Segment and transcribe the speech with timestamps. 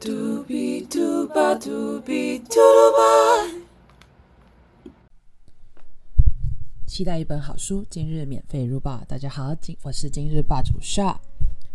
[0.00, 3.64] Doobie dooba doobie doodleba.
[6.86, 9.02] 期待一本好书，今日免费入报。
[9.08, 11.16] 大家好，今我是今日霸主 Sha。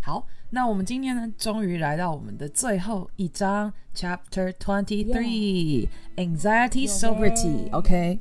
[0.01, 7.69] 好，那我们今天呢，终于来到我们的最后一章，Chapter Twenty Three Anxiety Sobriety。
[7.73, 8.19] OK，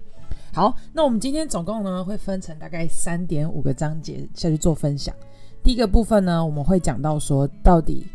[0.53, 5.15] 好，那我们今天总共呢会分成大概三点五个章节下去做分享。
[5.63, 8.09] 第一个部分呢，我们会讲到说，到底，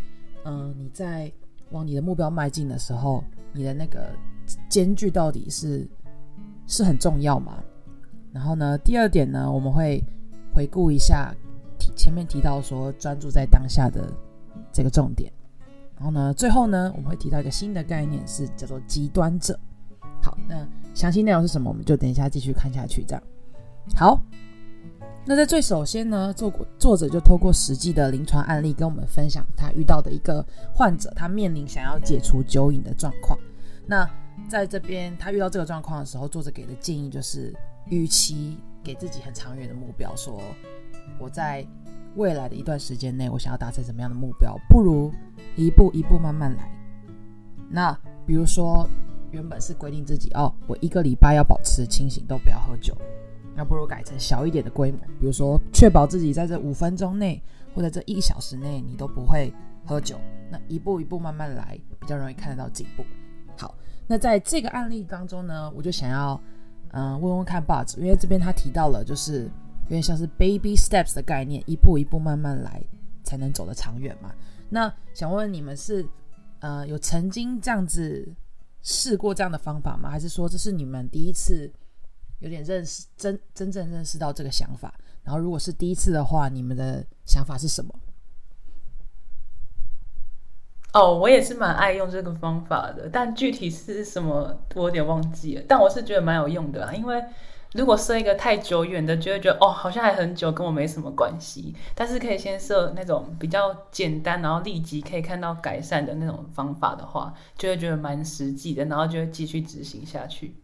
[0.43, 1.31] 嗯、你在
[1.71, 3.23] 往你的目标迈进的时候，
[3.53, 4.11] 你的那个
[4.69, 5.87] 间距到底是
[6.65, 7.63] 是很重要吗？
[8.31, 10.03] 然后呢，第二点呢，我们会
[10.53, 11.33] 回顾一下
[11.79, 14.11] 提前面提到说专注在当下的
[14.71, 15.31] 这个重点。
[15.95, 19.59] 然后呢，最后呢，我们会提到一个新的概念，是叫做极端者。
[20.21, 23.03] 好，那详细内容是什么，我们就等一下继续看下去。
[23.03, 23.23] 这样，
[23.95, 24.21] 好。
[25.29, 26.49] 那在最首先呢，作
[26.79, 33.37] 作者就透过实际的临床案例跟我们分享他遇到的一个患者，他面临想要解除酒瘾的状况。
[33.85, 34.09] 那
[34.47, 37.53] 在这边他遇到这个状况的时候，作者给的建议就是，
[37.87, 40.41] 与其给自己很长远的目标，说
[41.19, 41.67] 我在
[42.15, 45.11] 未来的一段时间内我想要达成什么样的目标，不如
[45.57, 46.71] 一步一步慢慢来。
[47.69, 47.91] 那
[48.25, 48.87] 比如说，
[49.31, 52.95] 原本是规定自己哦，我一个礼拜要保持清醒，都不要喝酒。
[53.57, 57.41] 那不如改成小一点的规模，比如说确保自己在这五分钟内
[57.73, 59.51] 或者这一小时内你都不会
[59.83, 60.17] 喝酒。
[60.49, 63.03] 那一步一步慢慢来，比较容易看得到进步。
[63.57, 66.39] 好，那在这个案例当中呢，我就想要
[66.91, 72.81] 嗯、问问看 Buzz，因为这边他提到了就是有点像是 baby steps 的概念，一步一步慢慢来
[73.23, 74.33] 才能走得长远嘛。
[74.69, 76.07] 那想问问你们是
[76.59, 78.33] 呃有曾经这样子
[78.81, 80.09] 试过这样的方法吗？
[80.09, 81.69] 还是说这是你们第一次
[82.39, 84.93] 有点认识真真正认识到这个想法？
[85.23, 87.93] 然后如果是第一次的话，你们的想法是什么？
[90.93, 95.63] 哦，我也是蛮爱用这个方法的，但具体是什么我有点忘记了。
[95.67, 97.23] 但我是觉得蛮有用的啦，因为
[97.73, 101.75] 如果设一个太久远的，就会觉得哦，好像还很久，跟我没什么关系。
[101.93, 110.55] 但是可以先设那种比较简单，然后立即可以看到改善的那种方法的话，就会觉得蛮实际的，然后就会继续执行下去。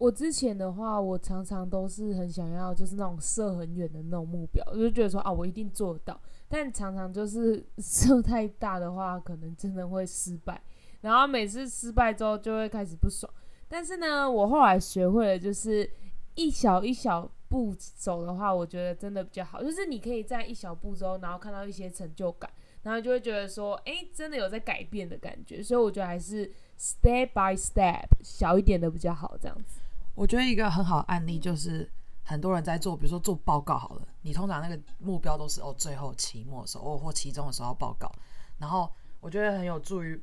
[0.00, 6.18] 我之前的话，我常常都是很想要，就是那种射很远的那种目标，我就觉得说啊，我一定做到。
[6.48, 10.58] 但常常就是 射太大的话，可能真的会失败。
[11.02, 13.30] 然后每次失败之后，就会开始不爽。
[13.68, 15.88] 但是呢，我后来学会了，就是
[16.34, 19.62] 一小一小步走的话，我觉得真的比较好。
[19.62, 22.50] 就是你可以在一小步之后，然后看到一些成就感，
[22.84, 25.62] 然后就会觉得说，哎，真的有在改变的感觉。
[25.62, 29.78] 所以我觉得还是 step by step，小一点的比较好，这样子。
[30.14, 31.90] 我觉得一个很好的案例就是
[32.22, 38.10] 很多人在做，比如说做报告好了，你通常那个目标都是哦，最后期末的时候，哦或期中的时候要报告，
[38.58, 40.20] 然后我觉得很有助于，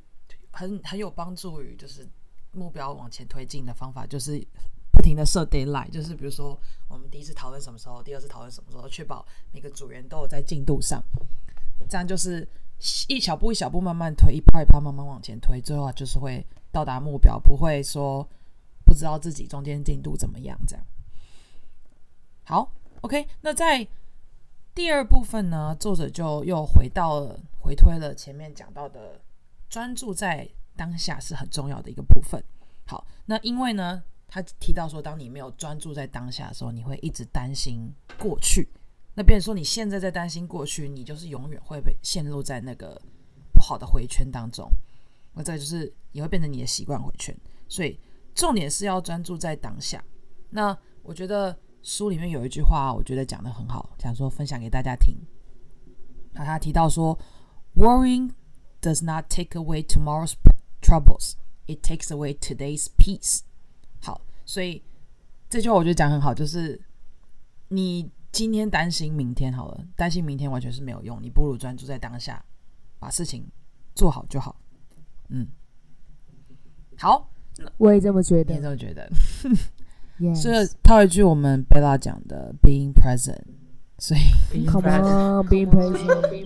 [0.52, 2.06] 很很有帮助于就是
[2.52, 4.40] 目标往前推进的方法，就是
[4.92, 11.02] 不停的设 deadline，就是比如说我们第一次讨论什么时候，第二次讨论什么时候，确保每个组员都有在进度上，
[11.88, 12.46] 这样就是
[13.08, 18.26] 一小步一小步慢慢推，一趴一趴慢慢往前推，最后就是会到达目标，不会说。
[18.88, 20.82] 不知道自己中间进度怎么样，这样。
[22.44, 22.72] 好
[23.02, 23.86] ，OK，那在
[24.74, 29.20] 第二部分呢，作者就又回到了回推了前面讲到的，
[29.68, 32.42] 专注在当下是很重要的一个部分。
[32.86, 38.66] 好，那因为呢，他提到说，当你没有专注在当下的时候，你会一直担心过去。
[39.12, 42.98] 那变成说，你现在在担心过去，你就是永远会被陷入在那个
[43.52, 44.70] 不好的回圈当中。
[45.34, 47.36] 那这就是也会变成你的习惯回圈，
[47.68, 48.00] 所以。
[48.38, 50.02] 重点是要专注在当下。
[50.48, 55.16] 那我觉得书里面有一句话，我觉得讲的很好，想说分享给大家听。
[56.32, 57.18] 他提到说
[57.74, 58.30] ，Worrying
[58.80, 60.34] does not take away tomorrow's
[60.80, 61.32] troubles;
[61.66, 63.40] it takes away today's peace。
[64.00, 64.84] 好，所以
[65.50, 66.80] 这句话我觉得讲很好，就是
[67.66, 72.44] 你今天担心明天好了，担心明天完全是没有用，你不如专注在当下，
[73.00, 73.44] 把事情
[73.96, 74.54] 做好就好。
[75.30, 75.48] 嗯，
[76.96, 77.28] 好。
[77.76, 78.60] 我也这么觉你也。
[78.60, 79.10] 这么觉得
[80.18, 80.40] ？Yes.
[80.42, 83.40] 是套一句我们贝拉讲的 “being present”，
[83.98, 86.44] 所以 Come on, be present.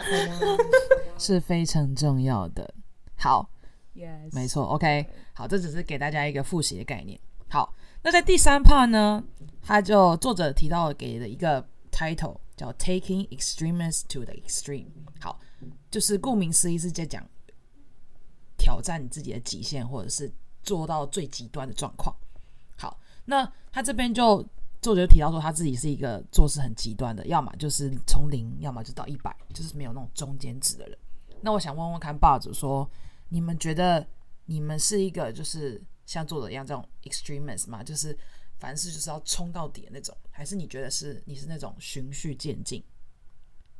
[1.18, 2.74] 是非常重要的。
[3.16, 3.48] 好
[3.94, 4.34] ，Yes.
[4.34, 7.18] 没错，OK，好，这只是给大家一个复习的概念。
[7.48, 9.22] 好，那在第三 part 呢，
[9.62, 14.86] 他就作者提到了给了一个 title 叫 “taking extremes to the extreme”。
[15.20, 15.38] 好，
[15.90, 17.24] 就是顾名思义是在讲
[18.58, 20.30] 挑战你自己的极限，或者是
[20.62, 22.14] 做到最极端的状况。
[22.76, 24.44] 好，那他这边就
[24.80, 30.98] 作者提到说，他自己是一个做事很极端的，要么就是从零，要么就到一百，就是没有那种中间值的人。
[31.40, 32.88] 那我想问问看霸主说，
[33.28, 34.06] 你们觉得
[34.46, 37.82] 你们是一个就是像作者一样这种 extremist 吗？
[37.82, 38.16] 就是
[38.58, 42.82] 凡事就是要冲到底的那种，还是你觉得是你是那种循序渐进、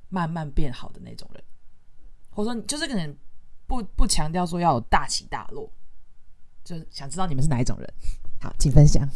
[0.09, 1.45] 慢慢变好的那种人？
[2.31, 3.17] 或者说，就是可能
[3.67, 5.71] 不不强调说要有大起大落，
[6.65, 7.89] 就是想知道你们是哪一种人。
[8.41, 9.09] 好，请分享。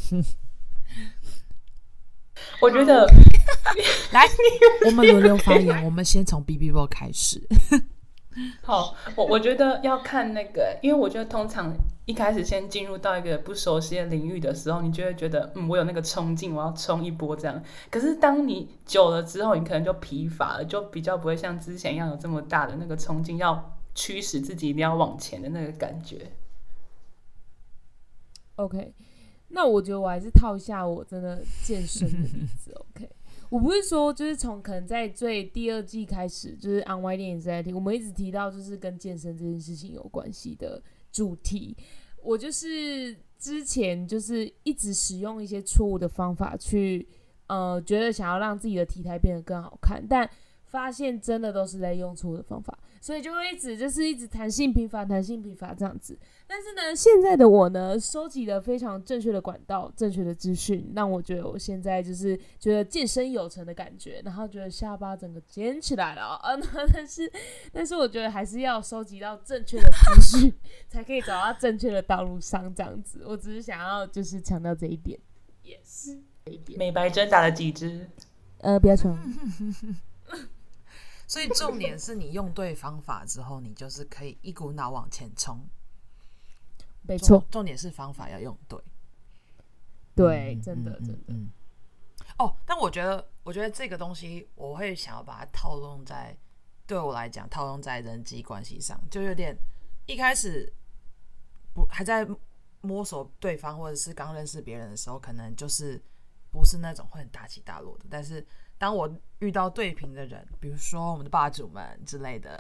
[2.61, 3.07] 我觉得
[4.13, 4.27] 来，
[4.85, 5.85] 我们轮流发言。
[5.85, 7.43] 我们先从 B B 波开始。
[8.63, 17.63] 好，我我觉得要看那个，因为我觉得通常一开始先进入到一个不熟悉的领域的时候，你就会觉得，嗯，我有那个冲劲，我要冲一波这样。
[17.91, 26.31] 可是当你久了之后，你可能就疲乏了，就比较不会像之前一样有这么大的那个冲劲，要驱使自己一定要往前的那个感觉。
[28.57, 28.93] OK，
[29.49, 32.73] 那我觉得我还是套一下我真的健身的例子。
[32.73, 33.09] OK，
[33.49, 40.83] 我不是说就是从可能在最第二季开始，就是 on y 电影在听，我们一直提到就是跟健身这件事情有关系的
[41.13, 41.77] 主题。
[42.23, 47.07] 我就是之前就是一直使用一些错误的方法去，
[47.47, 50.29] 呃，觉得想要让自己的体态变得更好看，但
[50.65, 56.19] 发现真的都是在用错误的方法，所以就会一直就是一直弹性疲乏、弹性疲乏这样子。
[56.47, 66.61] 但是呢，现在的我呢，收集了非常正确的管道、正确的资讯，让我觉得我现在就是觉得健身有成的感觉，然后觉得下巴整个尖起来了啊、呃！
[66.93, 67.31] 但是，
[67.73, 70.55] 但是我觉得还是要收集到正确的资讯，
[70.89, 72.73] 才可以走到正确的道路上。
[72.75, 75.19] 这样子，我只是想要就是强调这一点。
[76.49, 76.79] 一点。
[76.79, 78.09] 美白针打了几支？
[78.59, 79.19] 呃，不要穷。
[81.27, 85.61] 所以重点是你用对方法之后，你就是可以一股脑往前冲。
[87.03, 88.79] 没错重，点是方法要用对。
[90.15, 91.23] 对，嗯真的，嗯真的。
[91.29, 91.51] 嗯。
[92.39, 96.37] 哦，但我觉得，我觉得这个东西，我会想要把它套用在
[96.87, 99.57] 对我来讲，套用在人际关系上，就有点
[100.07, 100.73] 一开始
[101.75, 102.27] 不还在
[102.81, 106.01] 摸索对方，或者是刚认识别人的时候，可能就是
[106.51, 108.05] 不是那种会很大起大落的。
[108.11, 108.45] 但是
[108.79, 112.59] 当我遇到对频的人，比如说我们的霸主们之类的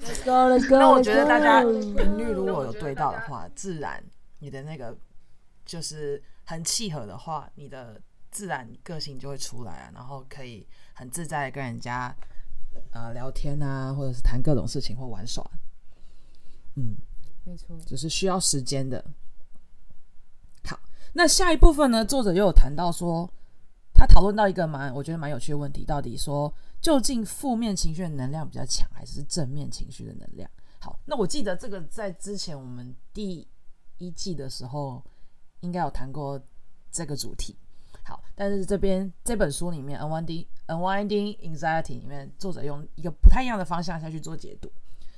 [0.00, 0.78] ，Let's go, let's go.
[0.78, 4.02] 那我觉得大家频率如果有对到的话，自然
[4.38, 4.96] 你的那个
[5.64, 8.00] 就是很契合的话，你的
[8.30, 12.14] 自然个性就会出来啊，然后可以很自在地跟人家
[12.92, 15.44] 呃聊天啊，或者是谈各种事情或玩耍。
[16.74, 16.96] 嗯，
[17.44, 17.76] 没错。
[17.86, 19.04] 只是需要时间的。
[20.64, 20.78] 好，
[21.14, 22.04] 那下一部分呢？
[22.04, 23.28] 作者又有谈到说，
[23.96, 30.48] 他讨论到一个蛮我觉得蛮有趣的问题，到底说究竟负面情绪的能量比较强，还是正面情绪的能量？
[30.78, 33.46] 好，那我记得这个在之前我们第
[33.98, 35.02] 一季的时候
[35.60, 36.40] 应该有谈过
[36.92, 37.56] 这个主题。
[38.04, 44.70] 好，但是这边这本书里面《Unwinding Unwinding Anxiety》里面，作者用一个不太一样的方向下去做解读。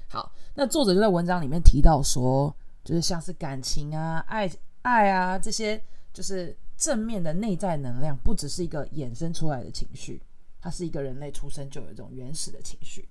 [0.09, 4.51] 好，那作者就在文章里面提到说，就是像是感情啊、爱
[4.83, 5.85] 爱啊这些，
[6.15, 10.23] 就是正面的内在能量，不只是一个衍生出来的情绪，
[10.61, 13.09] 它是一个人类出生就有一种原始的情绪。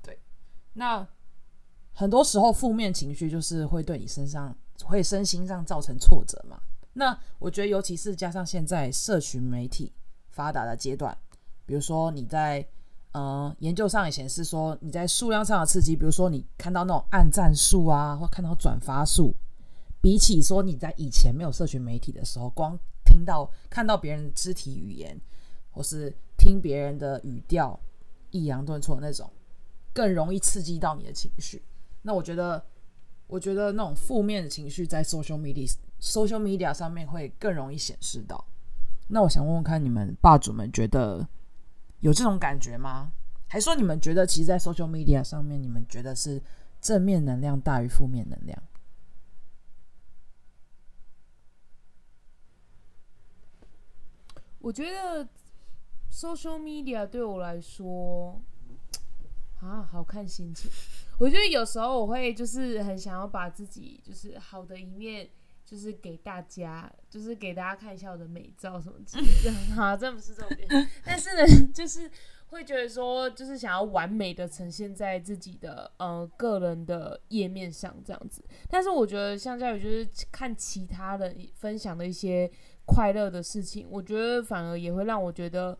[0.00, 0.16] 对，
[0.74, 1.06] 那
[1.92, 6.60] 很多时候负面情绪就是会对你身上、会身心上造成挫折嘛。
[6.92, 9.92] 那我觉得，尤其是加上现在社群媒体
[10.30, 11.16] 发达的阶段，
[11.66, 12.64] 比如说你在
[13.10, 19.34] 呃研究上也显示说，你在数量上的刺激，比如说你看到那种按赞数啊，或看到转发数，
[20.04, 25.18] 比起说你在以前没有社群媒体的时候，光听到看到别人肢体语言，
[25.70, 27.80] 或是听别人的语调
[28.30, 29.32] 抑扬顿挫那种，
[29.94, 31.64] 更容易刺激到你的情绪。
[32.02, 32.62] 那我觉得，
[33.26, 38.44] 我觉得那种负面的情绪在 social media social media 上面会更容易显示到。
[39.08, 41.26] 那我想问问看，你们霸主们觉得
[42.00, 43.10] 有这种感觉吗？
[43.48, 46.42] 还说你们觉得，其实，在 social media 上面，你们觉得是
[46.82, 48.62] 正面能量大于负面能量？
[54.64, 55.28] 我觉得
[56.10, 58.40] social media 对我来说
[59.60, 60.70] 啊，好看心情。
[61.18, 65.28] 我觉得有时候我会就是很想要把自己就是好的一面，
[65.66, 69.52] 就是给大家，就是给大家看一下我的美照什么之类的。
[69.76, 70.66] 好，这不是重点。
[71.04, 71.42] 但是呢，
[71.74, 72.10] 就是
[72.46, 78.42] 会觉得说，就是想要完美的呈现在自己的呃个人的页面上这样子。
[78.70, 82.50] 但是我觉得相较于就是看其他人分享的一些
[82.86, 85.76] 快乐的事情，我觉得反而也会让我觉得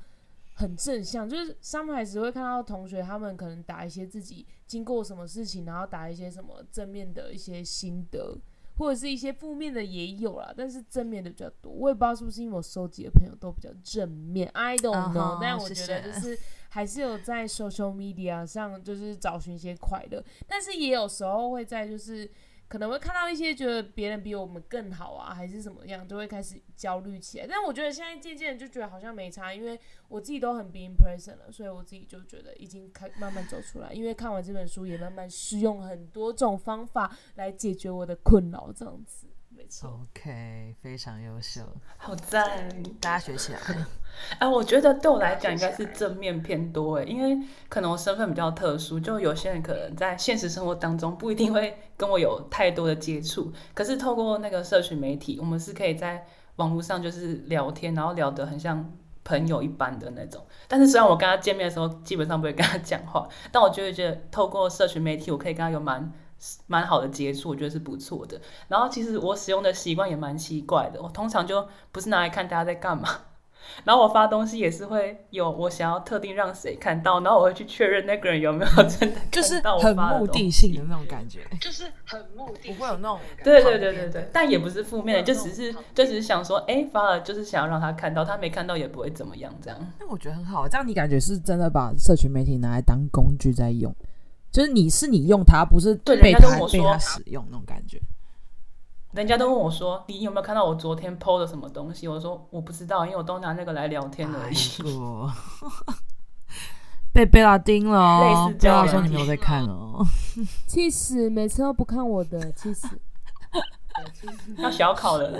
[0.55, 1.29] 很正向。
[1.29, 8.39] 就是上面还是会看到同学他们可能打一些自己经过什么事情，然后打一些什么正面的一些心得。
[8.77, 11.71] 或者是一些负面的也有啦，但是正面的比较多。
[11.71, 16.37] 我也不知道是不是因为我收集的朋友都比较正面，I don't 嗯 know、哼但我觉得就是
[16.71, 22.29] 还是有在 social media 上就是找寻一些快乐，但是也有时候会在就是。
[22.67, 27.47] 可能会看到一些觉得别人比我们更好啊，还是怎么样，就会开始焦虑起来。
[27.47, 29.79] 但我觉得现在渐渐就觉得好像没差，因为
[30.09, 33.93] 我自己都很 being present 了，所以我自己就觉得已经开慢慢走出来。
[33.93, 40.01] 因为看完这本书，也慢慢试用很多种方法来解决我的困扰，这样子，没错。
[40.03, 41.63] OK，非常优秀，
[41.97, 42.69] 好赞！
[43.01, 43.59] 大家学起来。
[44.39, 58.93] 哎， 我觉得对我来讲应该是正面偏多哎， 因为可能我身份比较特殊，就有些人可能在现实生活当中不一定会跟我有太多的接触，可是透过那个社群媒体，我们是可以在网络上就是聊天，然后聊得很像
[59.25, 60.45] 朋友一般的那种。
[60.69, 66.13] 但是虽然我跟他见面的时候基本上不会跟他讲话，但我就会觉得透过社群媒体，我可以跟他有蛮
[66.67, 68.41] 蛮好的接触，我觉得是不错的。
[68.69, 73.09] 然后其实我使用的习惯也蛮奇怪的，我通常就不是拿来看大家在干嘛。
[73.85, 89.93] 然后我发东西也是会有我想要特定让谁看到，然后我会去确认那个人有没有真的 就是看到我很目的性的那种感觉，就是很目的不会有那种对对对对对，但也不是负面的，就只是就只是想说，哎，发了就是想要让他看到，他没看到也不会怎么样，这样。
[89.99, 93.91] 那我觉得很好，这样你感觉是真的把社群媒体拿来当工具在用，
[94.55, 98.01] 就是你是你用它，不是对被它人家跟我说被它使用那种感觉。
[99.11, 102.07] 人家都问我说，你有没有看到我昨天 PO 的什么东西？
[102.07, 104.57] 我说我不知道，因为我都拿那个来聊天而已。
[107.13, 110.07] 被贝拉盯了哦，类似贝拉这样说你没有在看哦。
[110.69, 111.29] 气死！
[111.29, 112.89] 每次都不看我的，气死！
[114.59, 115.37] 要小考了，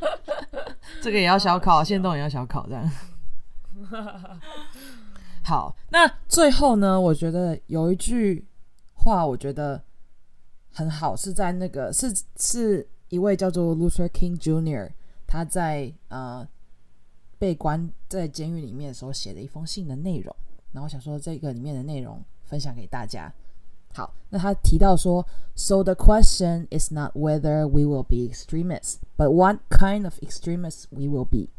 [1.02, 2.90] 这个也要小考，现动也要小考，这样。
[5.43, 6.99] 好，那最后呢？
[6.99, 8.45] 我觉得有一句
[8.93, 9.81] 话，我觉得
[10.71, 14.91] 很好，是在那个是是一位叫做 Luther King Jr.
[15.25, 16.47] 他在呃
[17.37, 20.35] 被关在监狱里面的时候写的一封信的内容。
[20.71, 23.33] 然后想说这个里面的内容分享给大家。
[23.91, 25.25] 好，那他提到说，
[25.55, 31.07] So the question is not whether we will be extremists, but what kind of extremists we
[31.07, 31.49] will be.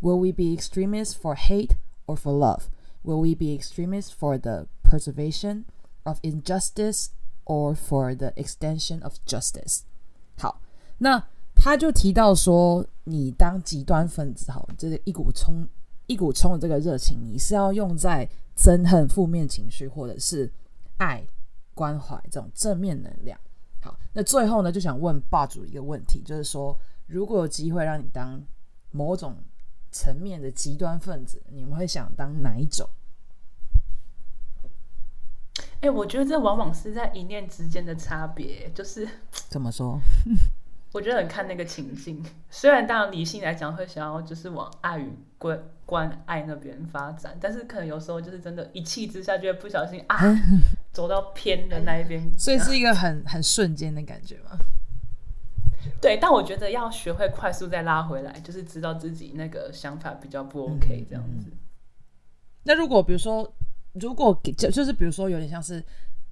[0.00, 2.66] Will we be extremists for hate or for love?
[3.07, 5.63] Will we be extremists for the preservation
[6.03, 7.11] of injustice
[7.45, 9.83] or for the extension of justice?
[10.37, 10.59] 好，
[10.97, 15.65] 那他就提到说，你当极端分子，好，这个一股冲
[16.07, 20.51] 一股冲的这个热情，你是要用在憎恨、负面情绪，或者是
[20.97, 21.25] 爱、
[21.73, 23.39] 关怀这种正面能量。
[23.79, 28.43] 好，那最后呢，就想问霸主一个问题，就是说，如果有机会让你当
[28.91, 29.37] 某种
[29.91, 32.89] 层面的极端分子，你们会想当哪一种？
[35.81, 39.99] 哎、我觉得这往往是在一念之间的差别，就是怎么说？
[40.93, 42.23] 我觉得很看那个情境。
[42.49, 50.17] 虽然当然理性来讲会想要就是往爱与关关爱那边发展，但是可能有时候就是真的，一气之下就会不小心啊，
[50.91, 52.27] 走到偏的那一边。
[52.39, 54.57] 所以是一个很很瞬间的感觉吗？
[55.99, 61.51] 对，但我觉得要学会快速再拉回来，就是知道自己那个想法比较不 OK 这样子。
[62.63, 63.51] 那如果比如说，
[63.93, 65.83] 如果给就就是比如说，有点像是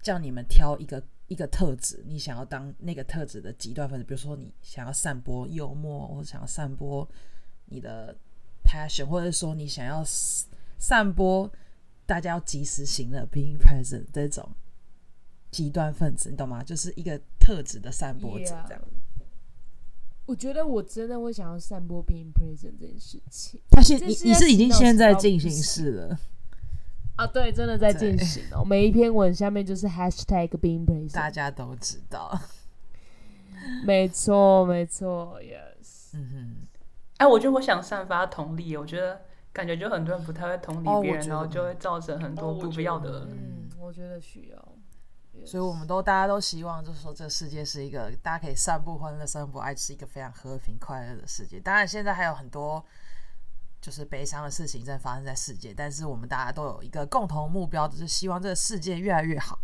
[0.02, 7.08] 叫你们挑一个一个特质，你想要当那个特质的极端分子，比如说你想要散播幽默，或者想要散播
[7.66, 8.16] 你的
[8.64, 10.04] passion，或者说你想要
[10.78, 11.52] 散播
[12.06, 14.48] 大家要及时行乐 being present 这种
[15.50, 16.64] 极端分子，你懂吗？
[16.64, 18.82] 就是一个特质的散播者这样。
[20.26, 26.20] 我觉得我真的会想要散播 being present 这件事情他现你你是已经现在进行式了，
[27.16, 28.66] 啊，对，真的在进行哦。
[28.66, 32.40] 每一篇文下面就是 hashtag being 大 present，家都知道。
[33.86, 36.14] 没错，没错，yes。
[36.14, 36.56] 嗯哼。
[37.18, 39.22] 哎，我觉得我想散发同理，我觉得
[39.54, 43.28] 感觉就很多人不太会同理别人，然后就会造成很多不必要的。
[43.30, 44.75] 嗯，我觉得需要。
[45.44, 51.60] 所以我们都大家都希望，就是说这个世界是一个大家可以散步欢乐、散布爱，是一个非常和平快乐的世界。
[51.60, 52.84] 当然，现在还有很多
[53.82, 59.60] 就是悲伤的事情在发生在世界，但是我们大家都有一个共同目标，就是希望这个世界越来越好。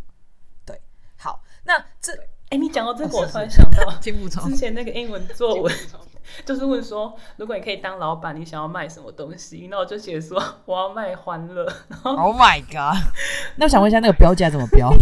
[0.65, 0.79] 对，
[1.17, 2.11] 好，那这
[2.49, 5.73] 哎，你讲到这个，我突然想到金补充之前那个英文作文，
[6.45, 9.67] 就是问说，如果你可以当老板，你想要卖什么东西？
[9.71, 11.65] 那我就写说我要卖欢乐。
[12.03, 13.01] ，Oh my god！
[13.55, 14.91] 那我想问一下，那个标价怎么标？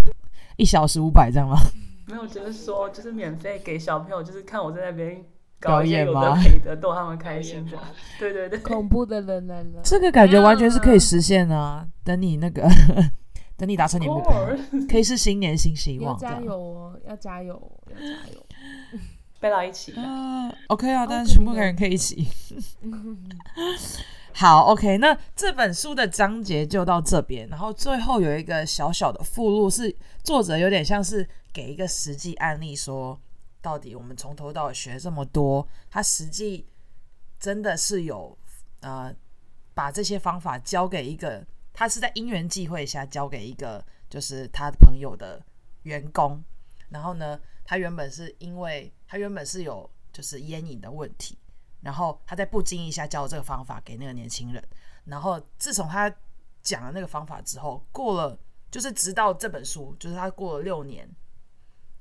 [0.59, 1.57] 一小时五百这样吗？
[2.05, 5.23] 没有，就是说，就是免费给小朋友，就是看我在那边
[5.59, 7.77] 搞一些有表演吗的没的，逗他们开心的。
[8.19, 11.87] 对对对，恐怖的人来了，这个感觉完全是可以实现的啊！
[12.03, 12.67] 等你那个，
[13.55, 14.57] 等你达成你的目标，
[14.89, 17.61] 可以是新年新希望，加油哦，要加油，
[17.91, 18.45] 要加油。
[19.39, 19.93] 贝拉 一起。
[19.93, 22.27] 啊，OK 啊，但是全部的人可以一起。
[24.33, 29.93] 好，OK，那这本书的章节就到这边，然后最后有一个小小的附录，是
[30.24, 33.19] 作者有点像是给一个实际案例说，
[33.62, 36.65] 到底我们从头到尾学这么多，他实际
[37.38, 38.38] 真的是有
[38.79, 39.13] 呃
[39.74, 45.43] 把这些方法交给一个，他是在因缘际会下交给一个就是他朋友的
[45.83, 46.41] 员工，
[46.89, 51.38] 然后呢，他原本是因为他原本是有就是烟瘾的问题，
[51.81, 54.63] 然后他在不经意下教这个方法给那个年轻人，
[55.05, 56.13] 然后自从他
[56.62, 58.38] 讲了那个方法之后，过了
[58.69, 61.09] 就是直到这本书，就是他过了六年，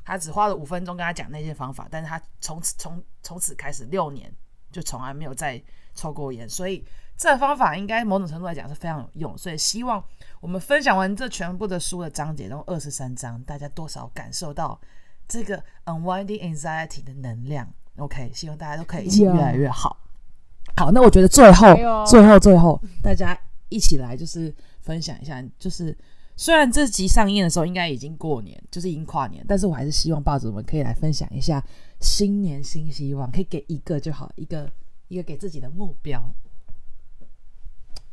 [0.04, 4.35] 他只花了五分钟跟他讲那些方法，但是他从此从从此开始六年
[4.73, 5.62] 就从来没有再
[5.94, 6.85] 抽过烟，所以
[7.16, 10.04] 这方法应该某种程度来讲是非常有用，所以希望
[10.40, 14.80] 我们分享完这全部的书的章节，共二十三章，大家多少感受到
[15.26, 17.73] 这个 unwinding anxiety 的能量。
[17.98, 19.96] OK，希望大家都可以一起越来越好。
[20.76, 21.74] 好，那我觉得最后
[22.06, 23.36] 最后最后，大家
[23.68, 25.96] 一起来就是分享一下，就是
[26.36, 31.60] 虽然这集上映的时候应该已经过年，就是已经跨年，但是我还是希望报纸们可以来分享一下
[32.00, 34.70] 新年新希望，可以给一个就好，一个
[35.08, 36.22] 一个给自己的目标。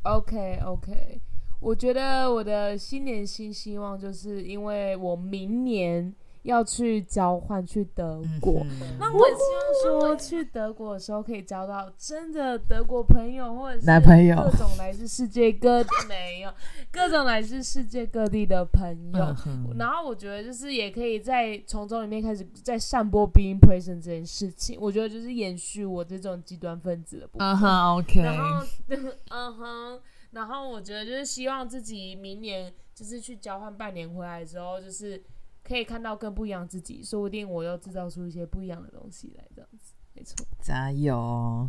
[0.01, 1.19] OK OK，
[1.59, 6.13] 我觉得我的新年新希望就是因为我明年
[6.45, 8.61] 要去交换去德国。
[8.63, 16.51] 嗯那我希望说，去德国的时候可以交到真的德国朋友，或者是男朋友各种来自世界各地 没有
[16.91, 19.35] 各种来自世界各地的朋友。
[19.47, 27.47] 嗯然后我觉得就是也可以在从中里面开始在散播 being present 这件事情，我觉得就是延续我这种极端分子的部分。
[27.47, 28.65] 嗯哼，OK，然后，
[29.29, 29.99] 嗯哼，
[30.31, 35.21] 然后我觉得就是希望自己明年就是去交换半年回来之后，就是
[35.67, 40.45] 可以看到更不一样的自己，说不定我又制造出一些不一样的东西来，这样子，没错。
[40.61, 41.67] 加油！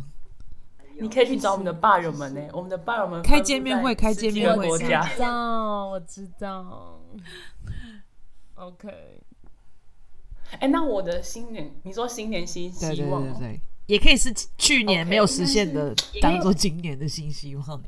[0.99, 5.19] 你可以去找我们的霸友们呢、我们的霸友们开见面会开见面会分布在十几个国家知。
[5.19, 7.01] 道，我知道。
[8.55, 9.21] OK，
[10.59, 17.83] 哎、那我的新年，你说新年新希望、对，对对，也可以是去年没有实现的，当做今年的新希望。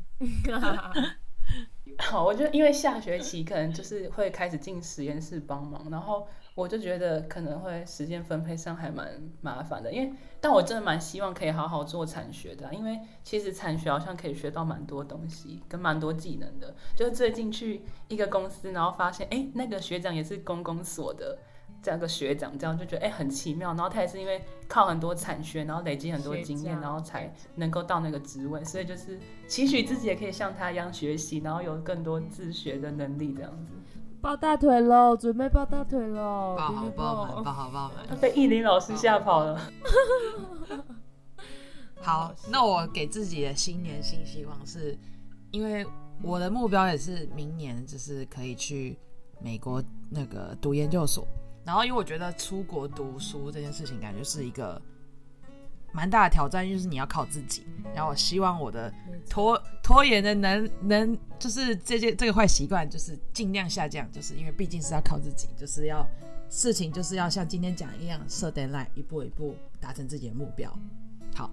[2.00, 9.08] 好，我就因为下学期可能就是会开始进实验室帮忙，然后我就觉得可能会时间分配上还蛮
[9.40, 16.74] 麻烦的，因为但我真的蛮希望可以好好做产学的、因为其实产学好像可以学到蛮多东西，跟蛮多技能的。
[16.96, 21.38] 就最近去一个公司，然后发现哎，那个学长也是公公所的。
[21.82, 33.72] 这样个学长，这样就觉得哎、很奇妙，然后他也是因为靠很多产学，然后累积很多学经验，然后才能够到那个职位，所以就是期许自己也可以像他一样学习，然后有更多自学的能力，这样子。
[34.20, 38.18] 抱大腿喽，准备抱大腿喽，抱好别爆满，抱好抱满。
[38.20, 39.58] 被艺林老师吓跑了。
[42.02, 44.94] 好，那我给自己的新年新希望是，
[45.50, 45.86] 因为
[46.22, 48.98] 我的目标也是明年就是可以去
[49.40, 51.26] 美国那个读研究所，
[51.70, 54.82] 然后因为我觉得出国读书这件事情感觉是一个
[55.92, 57.64] 蛮大的挑战，就是你要靠自己。
[57.94, 58.92] 然后我希望我的
[59.28, 66.04] 拖拖延的能能就是这件这个坏习惯就是尽量下降，就是因为毕竟是要靠自己，就是要
[66.48, 70.76] 事情就是要像今天讲一样设 deadline，一步一步达成自己的目标。
[71.36, 71.48] 好，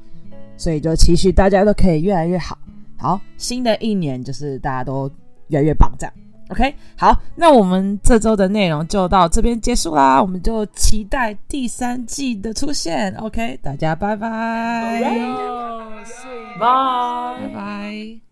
[0.57, 2.57] 所以就期许大家都可以越来越好。
[2.97, 5.07] 好，新的一年就是大家都
[5.49, 6.13] 越来越棒，这样。
[6.49, 13.13] OK，好，那我们这周的内容就到这边结束啦，我们就期待第三季的出现。
[13.17, 15.01] OK，大家拜拜，
[16.59, 18.26] 拜拜。